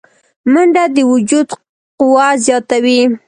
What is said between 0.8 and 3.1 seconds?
د وجود قوه زیاتوي